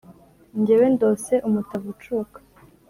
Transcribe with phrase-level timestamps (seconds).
[0.65, 2.39] Jyewe ndose umutavu ucuka,